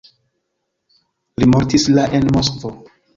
Li 1.43 1.49
mortis 1.51 1.85
la 1.99 2.07
en 2.21 2.27
Moskvo. 2.39 2.73